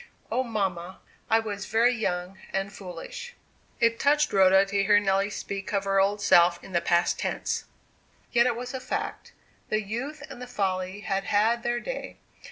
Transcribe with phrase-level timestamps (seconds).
[0.31, 0.99] O mamma,
[1.29, 3.35] I was very young and foolish!"
[3.79, 7.65] It touched Rhoda to hear Nelly speak of her old self in the past tense.
[8.31, 9.31] Yet it was a fact;
[9.69, 12.17] the youth and the folly had had their day.